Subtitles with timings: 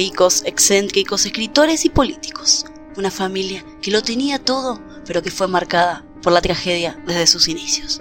[0.00, 2.64] ricos, excéntricos, escritores y políticos.
[2.96, 7.48] Una familia que lo tenía todo, pero que fue marcada por la tragedia desde sus
[7.48, 8.00] inicios.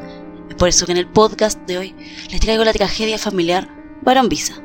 [0.49, 1.95] Es por eso que en el podcast de hoy
[2.31, 3.67] les traigo la tragedia familiar
[4.01, 4.63] Barón Visa.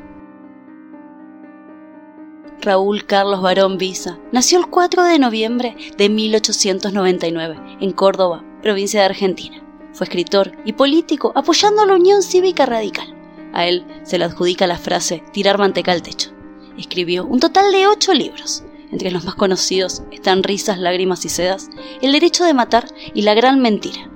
[2.61, 9.07] Raúl Carlos Barón Visa nació el 4 de noviembre de 1899 en Córdoba, provincia de
[9.07, 9.61] Argentina.
[9.91, 13.13] Fue escritor y político apoyando la Unión Cívica Radical.
[13.51, 16.34] A él se le adjudica la frase tirar manteca al techo.
[16.77, 18.63] Escribió un total de ocho libros.
[18.91, 21.69] Entre los más conocidos están Risas, Lágrimas y Sedas,
[22.01, 24.09] El Derecho de Matar y La Gran Mentira.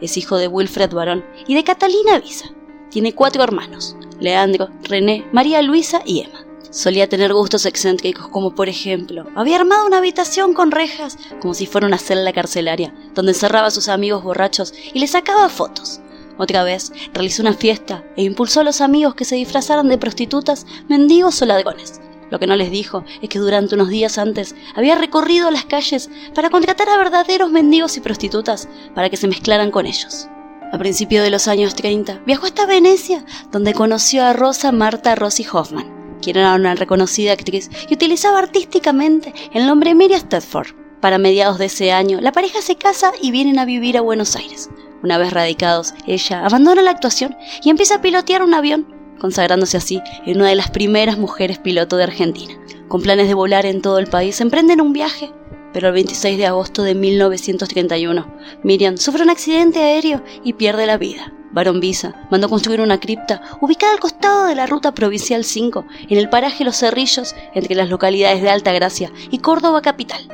[0.00, 2.50] Es hijo de Wilfred Barón y de Catalina Visa.
[2.90, 6.44] Tiene cuatro hermanos, Leandro, René, María Luisa y Emma.
[6.70, 11.66] Solía tener gustos excéntricos como por ejemplo, había armado una habitación con rejas como si
[11.66, 16.00] fuera una celda carcelaria, donde encerraba a sus amigos borrachos y les sacaba fotos.
[16.38, 20.66] Otra vez realizó una fiesta e impulsó a los amigos que se disfrazaran de prostitutas,
[20.88, 22.00] mendigos o ladrones.
[22.30, 26.10] Lo que no les dijo es que durante unos días antes había recorrido las calles
[26.34, 30.28] para contratar a verdaderos mendigos y prostitutas para que se mezclaran con ellos.
[30.72, 35.46] A principios de los años 30 viajó hasta Venecia, donde conoció a Rosa Marta Rossi
[35.52, 40.74] Hoffman, quien era una reconocida actriz y utilizaba artísticamente el nombre Miriam Stedford.
[41.00, 44.34] Para mediados de ese año, la pareja se casa y vienen a vivir a Buenos
[44.34, 44.70] Aires.
[45.04, 48.86] Una vez radicados, ella abandona la actuación y empieza a pilotear un avión,
[49.18, 52.54] consagrándose así en una de las primeras mujeres piloto de Argentina.
[52.88, 55.30] Con planes de volar en todo el país, emprenden un viaje,
[55.74, 60.96] pero el 26 de agosto de 1931, Miriam sufre un accidente aéreo y pierde la
[60.96, 61.34] vida.
[61.52, 66.16] Barón Visa mandó construir una cripta ubicada al costado de la ruta provincial 5, en
[66.16, 70.26] el paraje Los Cerrillos, entre las localidades de Alta Gracia y Córdoba capital.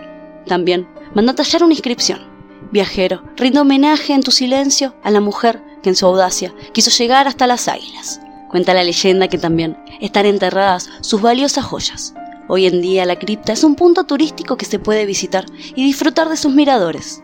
[0.47, 2.30] También mandó tallar una inscripción.
[2.71, 7.27] Viajero, rindo homenaje en tu silencio a la mujer que en su audacia quiso llegar
[7.27, 8.21] hasta las águilas.
[8.49, 12.15] Cuenta la leyenda que también están enterradas sus valiosas joyas.
[12.49, 16.29] Hoy en día la cripta es un punto turístico que se puede visitar y disfrutar
[16.29, 17.23] de sus miradores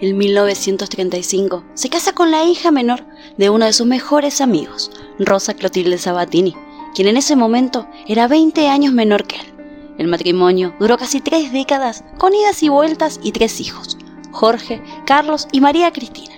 [0.00, 3.04] en 1935, se casa con la hija menor
[3.36, 6.54] de uno de sus mejores amigos, Rosa Clotilde Sabatini,
[6.94, 9.54] quien en ese momento era 20 años menor que él.
[9.98, 13.97] El matrimonio duró casi tres décadas con idas y vueltas y tres hijos,
[14.38, 16.36] Jorge, Carlos y María Cristina.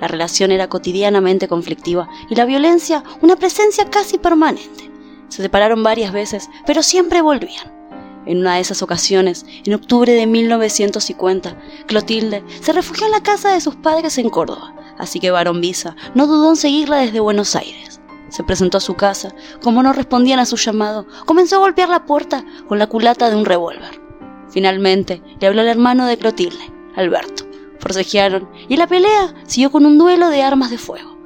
[0.00, 4.90] La relación era cotidianamente conflictiva y la violencia una presencia casi permanente.
[5.28, 7.72] Se separaron varias veces, pero siempre volvían.
[8.26, 11.56] En una de esas ocasiones, en octubre de 1950,
[11.86, 15.94] Clotilde se refugió en la casa de sus padres en Córdoba, así que Barón Visa
[16.16, 18.00] no dudó en seguirla desde Buenos Aires.
[18.28, 22.06] Se presentó a su casa, como no respondían a su llamado, comenzó a golpear la
[22.06, 24.00] puerta con la culata de un revólver.
[24.50, 27.44] Finalmente, le habló al hermano de Clotilde, Alberto.
[27.78, 31.16] Forcejearon y la pelea siguió con un duelo de armas de fuego.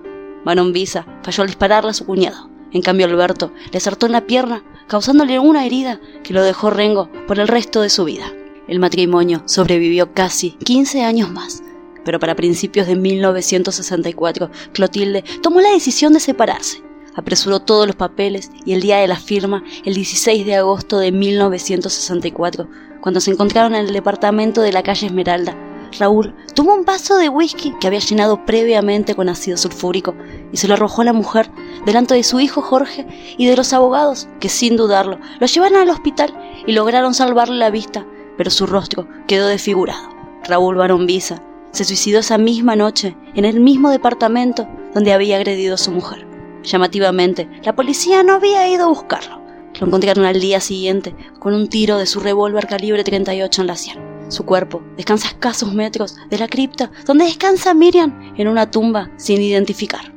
[0.45, 2.51] Barón Visa falló al dispararle a su cuñado.
[2.73, 7.11] En cambio, Alberto le acertó en la pierna causándole una herida que lo dejó rengo
[7.27, 8.33] por el resto de su vida.
[8.69, 11.63] El matrimonio sobrevivió casi 15 años más,
[12.05, 16.83] pero para principios de 1964 Clotilde tomó la decisión de separarse.
[17.15, 21.11] Apresuró todos los papeles y el día de la firma, el 16 de agosto de
[21.11, 22.69] 1964,
[23.01, 25.57] cuando se encontraron en el departamento de la calle Esmeralda,
[25.99, 30.15] Raúl tomó un vaso de whisky que había llenado previamente con ácido sulfúrico
[30.53, 31.51] y se lo arrojó a la mujer
[31.85, 33.07] delante de su hijo Jorge
[33.37, 36.33] y de los abogados que sin dudarlo lo llevaron al hospital
[36.67, 38.07] y lograron salvarle la vista,
[38.37, 40.09] pero su rostro quedó desfigurado.
[40.45, 45.75] Raúl Barón Visa se suicidó esa misma noche en el mismo departamento donde había agredido
[45.75, 46.27] a su mujer.
[46.63, 49.40] Llamativamente, la policía no había ido a buscarlo.
[49.81, 53.77] Lo encontraron al día siguiente con un tiro de su revólver calibre 38 en la
[53.77, 53.99] sien.
[54.29, 59.11] Su cuerpo descansa a escasos metros de la cripta donde descansa Miriam en una tumba
[59.17, 60.13] sin identificar.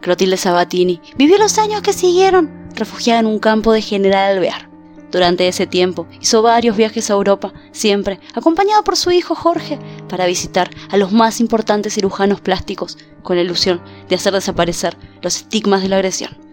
[0.00, 4.70] Clotilde Sabatini vivió los años que siguieron refugiada en un campo de General Alvear.
[5.10, 10.24] Durante ese tiempo hizo varios viajes a Europa, siempre acompañado por su hijo Jorge, para
[10.24, 15.82] visitar a los más importantes cirujanos plásticos con la ilusión de hacer desaparecer los estigmas
[15.82, 16.51] de la agresión.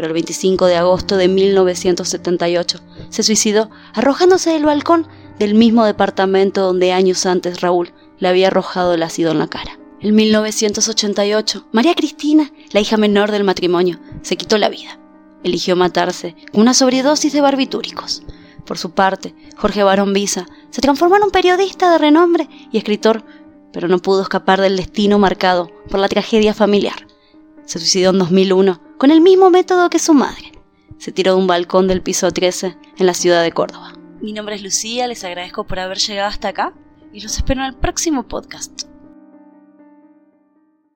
[0.00, 2.78] Pero el 25 de agosto de 1978
[3.10, 5.06] se suicidó arrojándose del balcón
[5.38, 9.78] del mismo departamento donde años antes Raúl le había arrojado el ácido en la cara.
[10.00, 14.98] En 1988, María Cristina, la hija menor del matrimonio, se quitó la vida.
[15.44, 18.22] Eligió matarse con una sobredosis de barbitúricos.
[18.64, 23.22] Por su parte, Jorge Barón Visa se transformó en un periodista de renombre y escritor,
[23.70, 27.06] pero no pudo escapar del destino marcado por la tragedia familiar.
[27.70, 30.50] Se suicidó en 2001 con el mismo método que su madre.
[30.98, 33.92] Se tiró de un balcón del piso 13 en la ciudad de Córdoba.
[34.20, 36.74] Mi nombre es Lucía, les agradezco por haber llegado hasta acá
[37.12, 38.88] y los espero en el próximo podcast.